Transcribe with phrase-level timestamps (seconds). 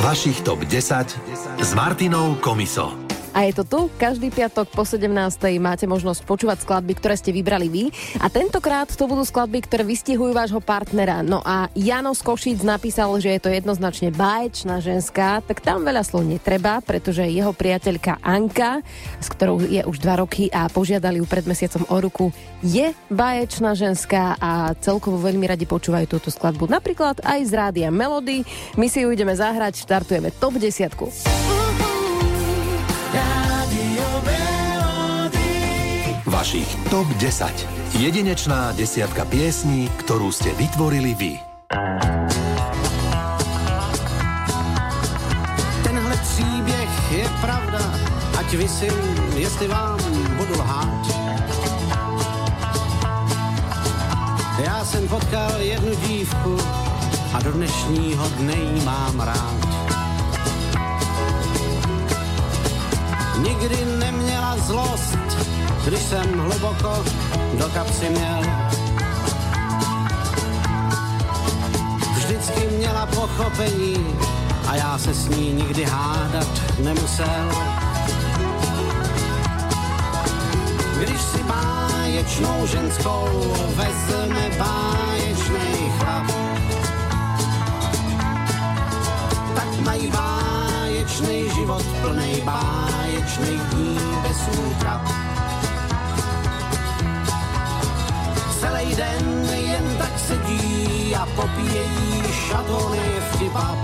[0.00, 1.20] Vašich top 10
[1.60, 3.09] s Martinou Komiso.
[3.30, 5.06] A je to tu, každý piatok po 17.
[5.62, 7.84] máte možnosť počúvať skladby, ktoré ste vybrali vy.
[8.18, 11.22] A tentokrát to budú skladby, ktoré vystihujú vášho partnera.
[11.22, 16.02] No a Jano z Košíc napísal, že je to jednoznačne báječná ženská, tak tam veľa
[16.02, 18.82] slov netreba, pretože jeho priateľka Anka,
[19.22, 22.26] s ktorou je už dva roky a požiadali ju pred mesiacom o ruku,
[22.66, 26.66] je báječná ženská a celkovo veľmi radi počúvajú túto skladbu.
[26.66, 28.42] Napríklad aj z rádia Melody.
[28.74, 31.99] My si ju ideme zahrať, štartujeme top 10.
[36.40, 37.52] Vašich TOP 10.
[38.00, 41.32] Jedinečná desiatka piesní, ktorú ste vytvorili vy.
[45.84, 47.82] Tenhle příběh je pravda,
[48.38, 48.98] ať vysím,
[49.36, 49.98] jestli vám
[50.40, 51.02] budu lhát.
[54.64, 56.56] Já jsem potkal jednu dívku
[57.34, 59.69] a do dnešního dne jí mám rád.
[63.42, 65.18] Nikdy neměla zlost,
[65.86, 67.04] když jsem hluboko
[67.58, 68.42] do kapsy měl.
[72.16, 74.16] Vždycky měla pochopení
[74.68, 77.50] a já se s ní nikdy hádat nemusel.
[81.00, 83.28] Když si báječnou ženskou
[83.74, 86.29] vezme báječný chlap,
[91.70, 95.02] život plný báječných dní bez útrap.
[98.60, 103.76] celý den jen tak sedí a popíjejí šatony vtipa.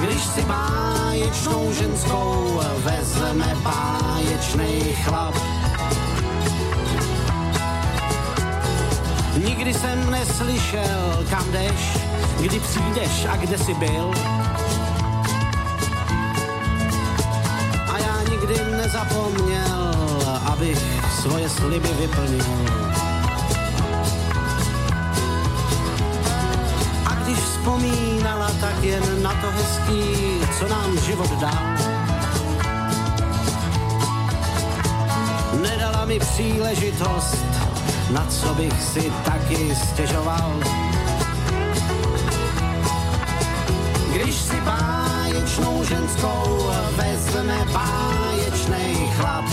[0.00, 5.34] Když si báječnou ženskou vezme báječný chlap.
[9.44, 12.07] Nikdy jsem neslyšel, kam jdeš,
[12.40, 14.10] kdy přijdeš a kde jsi byl.
[17.92, 19.94] A já nikdy nezapomněl,
[20.44, 20.78] abych
[21.20, 22.44] svoje sliby vyplnil.
[27.06, 30.02] A když vzpomínala, tak jen na to hezký,
[30.58, 31.64] co nám život dal.
[35.62, 37.44] Nedala mi příležitost,
[38.10, 40.87] na co bych si taky stěžoval.
[44.38, 49.44] Si báječnou ženskou vezme báječnej chlap,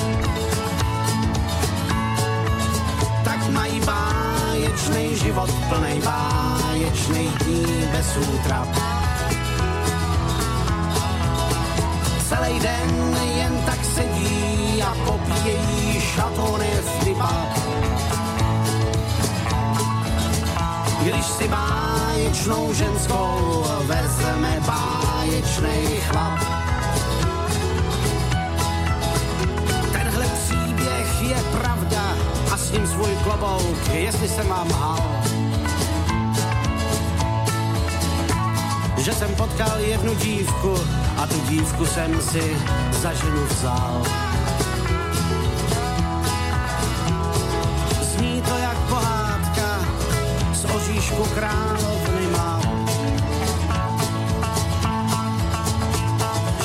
[3.49, 8.67] mají báječný život plný báječných dní bez útrap.
[12.29, 16.64] Celý den jen tak sedí a popíjejí šatony
[21.15, 26.39] Když si báječnou ženskou vezme báječný chlap,
[29.91, 32.17] tenhle příběh je pravda,
[32.51, 35.23] a s ním svůj klobouk, jestli jsem vám hal.
[38.97, 40.75] Že jsem potkal jednu dívku
[41.17, 42.57] a tu dívku jsem si
[42.91, 44.03] za ženu vzal.
[51.05, 52.61] Oříšku královny má.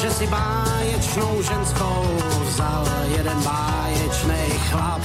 [0.00, 2.04] Že si báječnou ženskou
[2.48, 2.86] vzal
[3.16, 5.02] jeden báječný chlap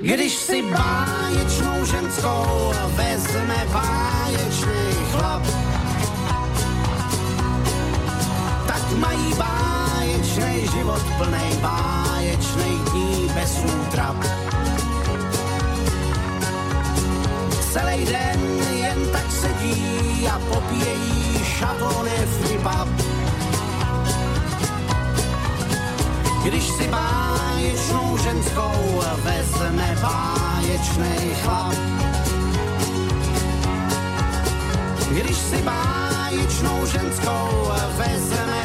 [0.00, 5.42] Když si báječnou ženskou vezme báječný chlap,
[8.66, 14.16] tak mají báječný život plný báječných dní bez útrap.
[17.76, 18.40] Celý den
[18.72, 22.60] jen tak sedí a popíjejí šatony v
[26.44, 31.74] Když si báječnou ženskou vezme báječný chlap.
[35.10, 38.55] Když si báječnou ženskou vezme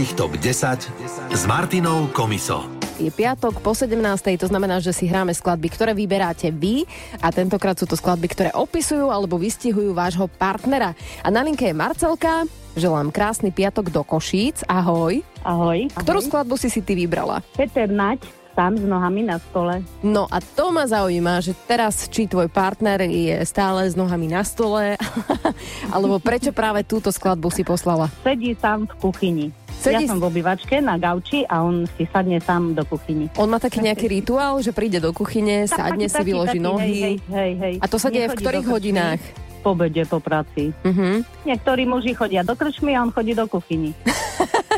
[0.00, 2.64] Vašich top 10 s Martinou Komiso.
[2.96, 4.00] Je piatok po 17.
[4.40, 6.88] To znamená, že si hráme skladby, ktoré vyberáte vy
[7.20, 10.96] a tentokrát sú to skladby, ktoré opisujú alebo vystihujú vášho partnera.
[11.20, 12.48] A na linke je Marcelka.
[12.80, 14.64] Želám krásny piatok do Košíc.
[14.64, 15.20] Ahoj.
[15.44, 15.92] Ahoj.
[15.92, 17.44] Ktorú skladbu si si ty vybrala?
[17.52, 19.86] Peter Nať, Sám s nohami na stole.
[20.02, 24.42] No a to ma zaujíma, že teraz či tvoj partner je stále s nohami na
[24.42, 24.98] stole,
[25.94, 28.10] alebo prečo práve túto skladbu si poslala?
[28.26, 29.46] Sedí sám v kuchyni.
[29.80, 30.04] Sedí...
[30.04, 33.32] Ja som v obývačke na gauči a on si sadne sám do kuchyni.
[33.40, 36.68] On má taký nejaký rituál, že príde do kuchyne, Tak, sadne taký, si, vyloží taký,
[36.68, 36.92] nohy.
[37.00, 37.74] Hej, hej, hej.
[37.80, 39.20] A to sa deje v ktorých hodinách?
[39.64, 40.76] Po obede, po práci.
[40.84, 41.24] Mhm.
[41.48, 43.96] Niektorí muži chodia do krčmy a on chodí do kuchyni.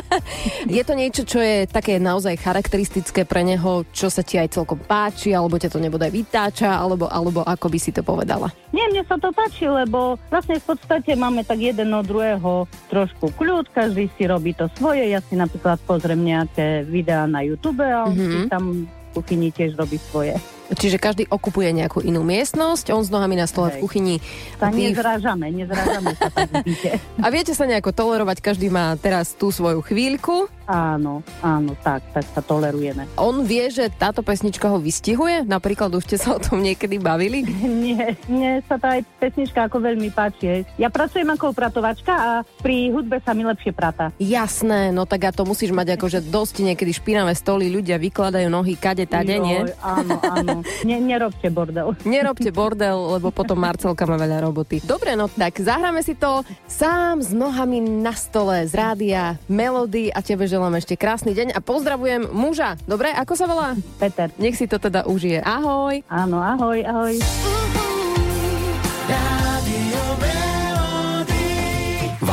[0.65, 4.79] Je to niečo, čo je také naozaj charakteristické pre neho, čo sa ti aj celkom
[4.79, 8.51] páči, alebo ťa to nebude vytáča, alebo, alebo ako by si to povedala?
[8.71, 13.31] Nie, mne sa to páči, lebo vlastne v podstate máme tak jeden od druhého trošku
[13.33, 15.07] kľud, každý si robí to svoje.
[15.07, 18.23] Ja si napríklad pozriem nejaké videá na YouTube a on Mhm.
[18.25, 20.35] si tam v kuchyni tiež robí svoje.
[20.73, 23.83] Čiže každý okupuje nejakú inú miestnosť, on s nohami na stole v Hej.
[23.85, 24.15] kuchyni.
[24.59, 26.91] Sa ty- nezrážame, nezrážame sa v byte.
[27.25, 30.49] A viete sa nejako tolerovať, každý má teraz tú svoju chvíľku.
[30.63, 33.03] Áno, áno, tak, tak sa tolerujeme.
[33.19, 35.43] On vie, že táto pesnička ho vystihuje?
[35.43, 37.43] Napríklad už ste sa o tom niekedy bavili?
[37.83, 40.63] Nie, mne sa tá aj pesnička ako veľmi páči.
[40.79, 42.29] Ja pracujem ako upratovačka a
[42.63, 44.15] pri hudbe sa mi lepšie prata.
[44.23, 48.79] Jasné, no tak a to musíš mať akože dosť niekedy špinavé stoly, ľudia vykladajú nohy
[48.79, 49.67] kade tade, nie?
[49.83, 50.62] Áno, áno.
[50.83, 51.95] Ne, nerobte bordel.
[52.13, 54.83] Nerobte bordel, lebo potom Marcelka má veľa roboty.
[54.83, 60.19] Dobre, no tak zahráme si to sám s nohami na stole z rádia Melody a
[60.23, 62.75] tebe želám ešte krásny deň a pozdravujem muža.
[62.87, 63.69] Dobre, ako sa volá?
[63.99, 64.31] Peter.
[64.39, 65.43] Nech si to teda užije.
[65.43, 66.01] Ahoj.
[66.09, 67.13] Áno, ahoj, ahoj.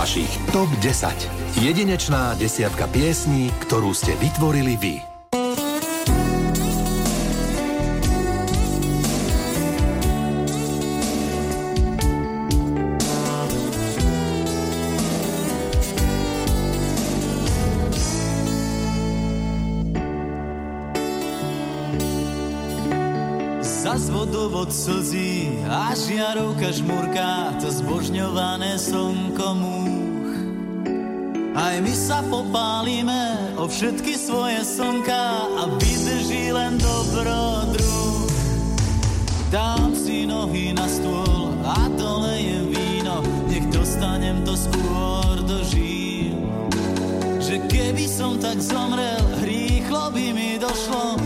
[0.00, 1.60] Vašich TOP 10.
[1.60, 5.09] Jedinečná desiatka piesní, ktorú ste vytvorili vy.
[24.70, 30.34] Vodovod slzí a žiarovka žmurká, to zbožňované slnko múch.
[31.58, 35.22] Aj my sa popálime o všetky svoje slnka
[35.58, 38.30] a vydrží len dobrodruh.
[39.50, 46.38] Dám si nohy na stôl a dolejem víno, nech dostanem to skôr do žíl.
[47.42, 51.18] Že keby som tak zomrel, rýchlo by mi došlo,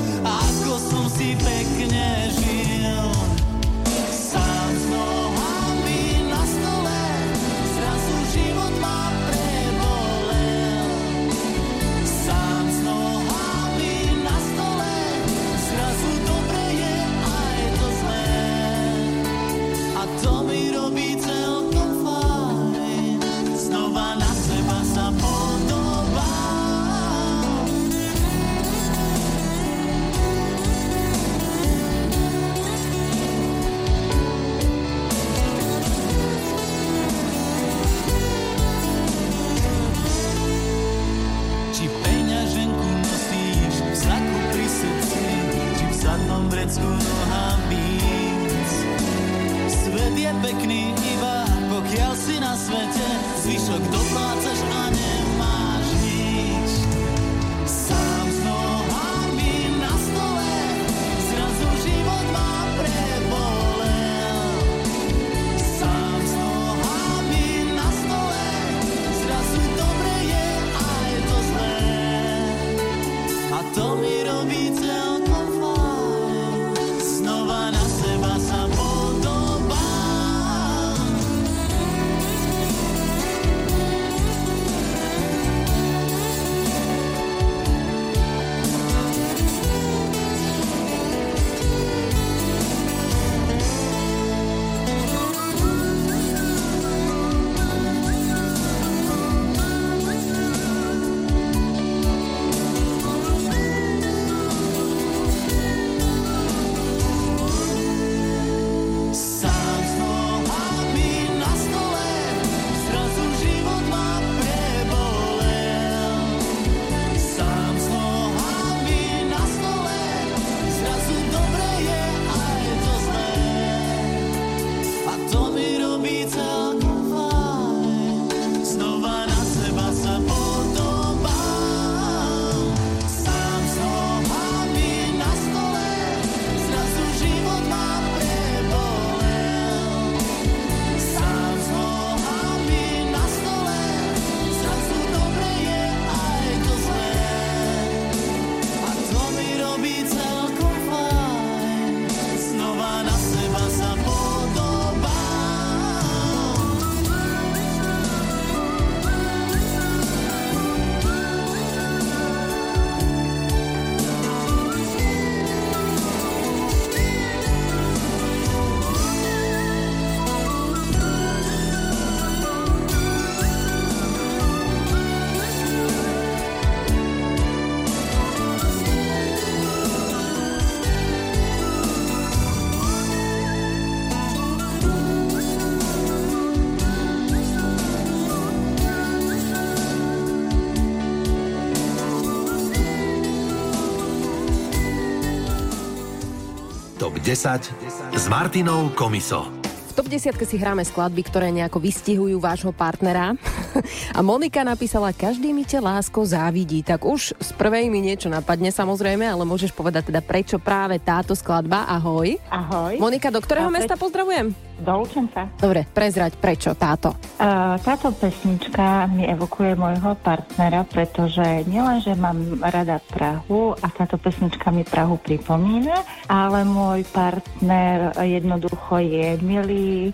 [197.25, 199.49] 10 s Martinou Komiso.
[199.65, 203.33] V top 10 si hráme skladby, ktoré nejako vystihujú vášho partnera.
[204.19, 206.85] A Monika napísala, každý mi ťa lásko závidí.
[206.85, 211.33] Tak už z prvej mi niečo napadne samozrejme, ale môžeš povedať teda, prečo práve táto
[211.33, 211.89] skladba.
[211.89, 212.37] Ahoj.
[212.53, 213.01] Ahoj.
[213.01, 214.53] Monika, do ktorého A mesta pozdravujem?
[214.85, 215.49] Do Lučenca.
[215.57, 217.17] Dobre, prezrať prečo táto.
[217.41, 224.69] Uh, táto pesnička mi evokuje môjho partnera, pretože nielenže mám rada Prahu a táto pesnička
[224.69, 230.13] mi Prahu pripomína, ale môj partner jednoducho je milý,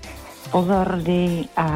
[0.55, 1.69] pozorný a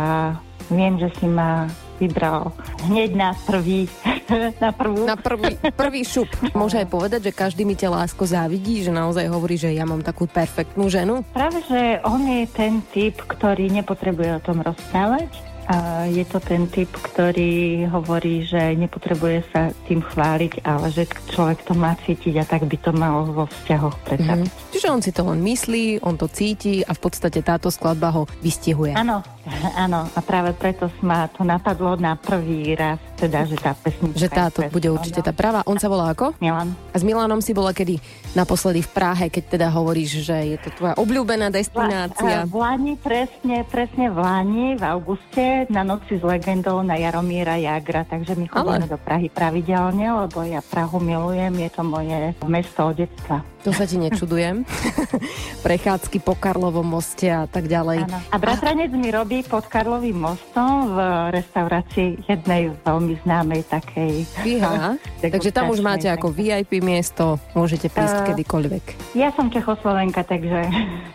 [0.71, 1.67] viem, že si ma
[1.99, 2.53] vybral
[2.89, 3.89] hneď na prvý,
[4.65, 5.03] na prvú.
[5.07, 6.29] Na prvý, prvý šup.
[6.53, 10.05] Môže aj povedať, že každý mi ťa lásko závidí, že naozaj hovorí, že ja mám
[10.05, 11.25] takú perfektnú ženu?
[11.33, 15.55] Práve, že on je ten typ, ktorý nepotrebuje o tom rozprávať.
[15.65, 21.65] A je to ten typ, ktorý hovorí, že nepotrebuje sa tým chváliť, ale že človek
[21.65, 24.45] to má cítiť a tak by to malo vo vzťahoch predsa.
[24.45, 24.47] Mhm.
[24.77, 28.29] Čiže on si to len myslí, on to cíti a v podstate táto skladba ho
[28.45, 28.93] vystihuje.
[28.93, 29.25] Áno,
[29.85, 30.09] áno.
[30.13, 34.19] A práve preto ma to napadlo na prvý raz, teda, že tá pesnička...
[34.19, 35.61] Že táto je bude presne určite tá práva.
[35.69, 36.37] On sa volá ako?
[36.41, 36.75] Milan.
[36.93, 38.01] A s Milanom si bola kedy
[38.35, 42.45] naposledy v Prahe, keď teda hovoríš, že je to tvoja obľúbená destinácia.
[42.45, 48.03] V Lani, presne, presne v Lani, v auguste, na noci s legendou na Jaromíra Jagra,
[48.05, 52.91] takže my chodíme Ale- do Prahy pravidelne, lebo ja Prahu milujem, je to moje mesto
[52.91, 53.43] od detstva.
[53.65, 54.69] To sa ti nečudujem.
[55.67, 58.05] Prechádzky po Karlovom moste a tak ďalej.
[58.05, 58.19] Áno.
[58.29, 60.99] A bratranec mi robí pod Karlovým mostom v
[61.35, 64.29] reštaurácii jednej veľmi známej takej.
[64.45, 64.95] Fíha.
[65.19, 68.85] Takže tam už máte ako VIP miesto, môžete prísť Eh, kedykoľvek.
[69.19, 70.69] Ja som Čechoslovenka, takže...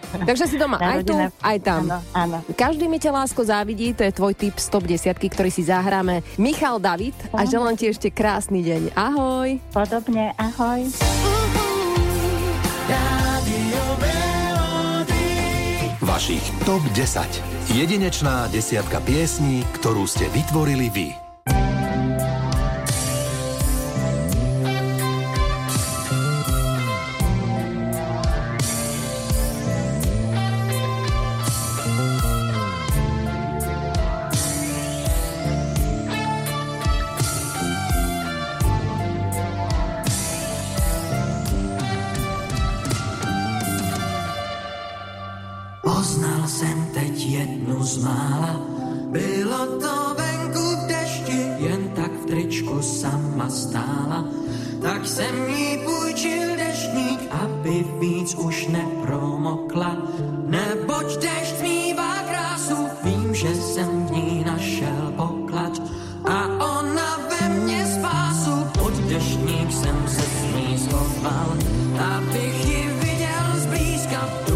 [0.10, 1.86] Takže si doma aj tu, aj tam.
[1.86, 2.38] Áno, áno.
[2.58, 6.26] Každý mi ťa lásko závidí, to je tvoj tip z top 10, ktorý si zahráme.
[6.42, 8.98] Michal David a želám ti ešte krásny deň.
[8.98, 9.62] Ahoj.
[9.70, 10.90] Podobne, ahoj.
[16.02, 17.59] Vašich TOP 10.
[17.70, 21.29] Jedinečná desiatka piesní, ktorú ste vytvorili vy.
[55.20, 59.98] Jsem jí půjčil deštník, aby víc už nepromokla.
[60.48, 65.76] Neboť dešť mývá krásu, vím, že jsem v ní našel poklad.
[66.24, 66.48] A
[66.80, 71.52] ona ve mně spásu, pod deštník jsem se s ní schoval,
[72.00, 74.48] abych ji viděl zblízka, v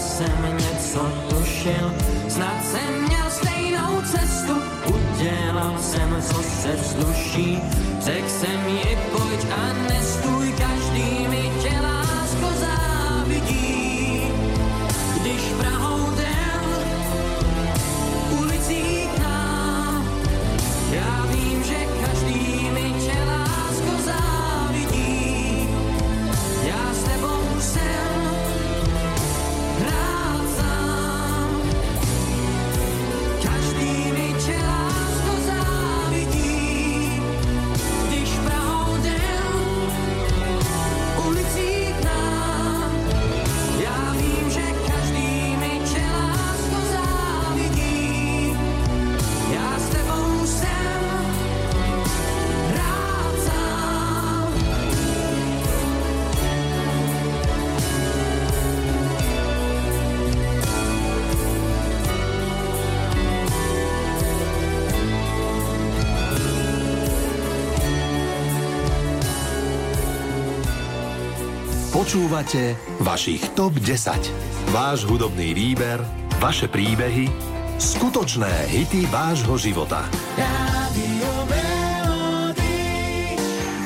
[0.00, 1.94] jsem něco tušil.
[2.28, 4.54] Snad jsem měl stejnou cestu,
[4.86, 7.58] udělal jsem, co se sluší.
[72.10, 72.74] Počúvate
[73.06, 74.74] vašich TOP 10.
[74.74, 76.02] Váš hudobný výber,
[76.42, 77.30] vaše príbehy,
[77.78, 80.02] skutočné hity vášho života.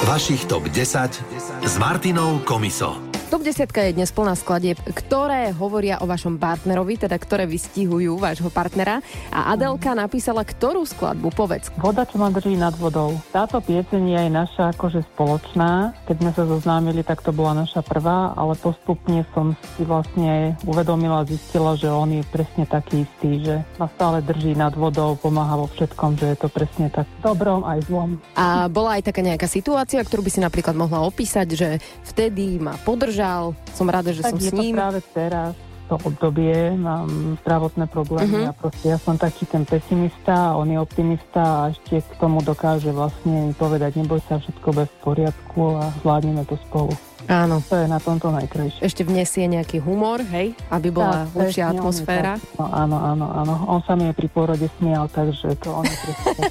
[0.08, 3.13] Vašich TOP 10 s Martinou Komiso.
[3.34, 8.46] Top 10 je dnes plná skladieb, ktoré hovoria o vašom partnerovi, teda ktoré vystihujú vášho
[8.46, 9.02] partnera.
[9.34, 11.66] A Adelka napísala, ktorú skladbu, povedz.
[11.74, 13.18] Voda, čo ma drží nad vodou.
[13.34, 15.98] Táto pieseň je naša akože spoločná.
[16.06, 21.26] Keď sme sa zoznámili, tak to bola naša prvá, ale postupne som si vlastne uvedomila
[21.26, 25.58] a zistila, že on je presne taký istý, že ma stále drží nad vodou, pomáha
[25.58, 28.14] vo všetkom, že je to presne tak dobrom aj zlom.
[28.38, 31.68] A bola aj taká nejaká situácia, ktorú by si napríklad mohla opísať, že
[32.06, 33.44] vtedy ma podržal vydržal.
[33.72, 34.74] Som rada, že tak som je s ním.
[34.76, 35.52] To práve teraz
[35.84, 38.50] to obdobie, mám zdravotné problémy uh-huh.
[38.50, 42.88] a proste ja som taký ten pesimista, on je optimista a ešte k tomu dokáže
[42.88, 46.96] vlastne povedať, neboj sa, všetko v poriadku a zvládneme to spolu.
[47.28, 47.64] Áno.
[47.68, 48.84] To je na tomto najkrajšie.
[48.84, 50.52] Ešte vnesie nejaký humor, hej?
[50.68, 52.36] Aby bola tak, lepšia atmosféra.
[52.60, 53.54] No, áno, áno, áno.
[53.68, 55.96] On sa mi pri pôrode smial, takže to on je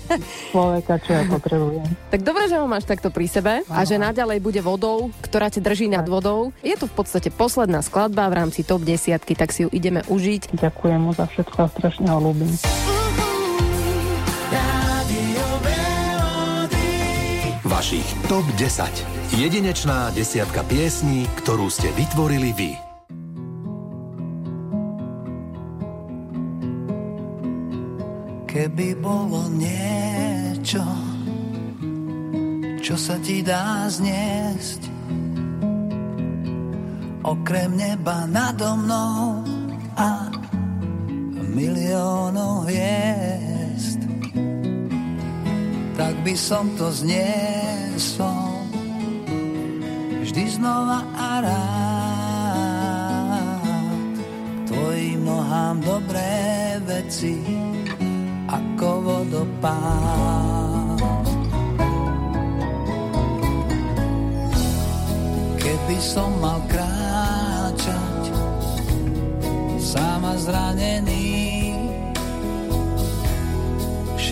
[0.51, 1.86] človeka, čo ja potrebujem.
[2.09, 3.73] Tak dobre, že ho máš takto pri sebe áno.
[3.73, 6.01] a že naďalej bude vodou, ktorá ťa drží tak.
[6.01, 6.49] nad vodou.
[6.65, 10.57] Je to v podstate posledná skladba v rámci top 10, tak si ju ideme užiť.
[10.57, 13.02] Ďakujem mu za všetko a strašne ho ľúbim.
[17.83, 19.43] Vašich top 10.
[19.43, 22.71] Jedinečná desiatka piesní, ktorú ste vytvorili vy.
[28.47, 30.79] Keby bolo niečo,
[32.79, 34.81] čo sa ti dá zniesť,
[37.27, 39.43] okrem neba nado mnou
[39.99, 40.31] a
[41.51, 43.52] miliónov hviezd,
[45.93, 48.65] tak by som to zniesol
[50.25, 52.93] vždy znova a rád
[54.65, 57.38] tvojim nohám dobré veci
[58.49, 61.01] ako vodopád.
[65.62, 68.34] Keby som mal kráčať
[69.77, 71.12] sám a zranený,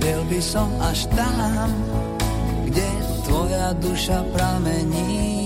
[0.01, 1.69] šiel by som až tam,
[2.65, 2.89] kde
[3.29, 5.45] tvoja duša pramení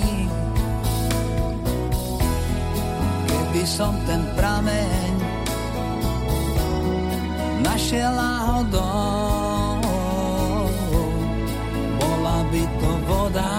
[3.52, 5.12] by som ten prameň
[7.68, 9.84] našiel náhodou.
[12.00, 13.54] Bola by to voda,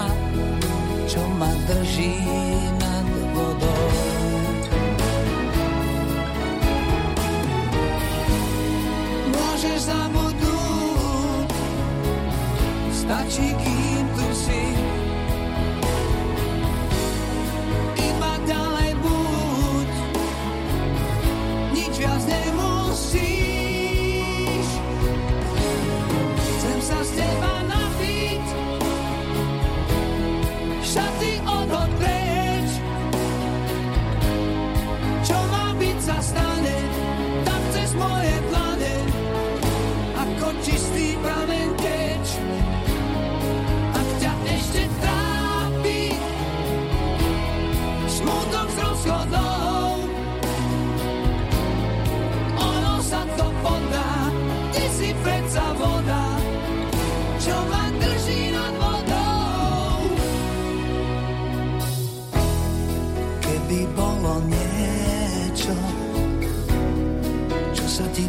[1.05, 2.17] čo ma drží
[2.81, 3.05] nad
[3.37, 3.89] vodou.
[9.33, 10.26] Môžeš zabudnúť,
[13.07, 14.86] stačí, kým tu si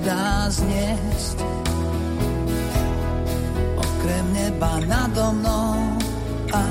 [0.08, 1.38] dá zniesť.
[3.76, 5.76] Okrem neba nado mnou
[6.48, 6.64] a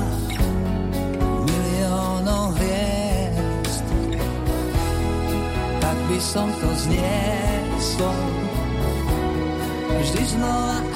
[1.46, 3.86] miliónov hviezd,
[5.78, 8.18] tak by som to zniesol
[10.02, 10.87] vždy znova.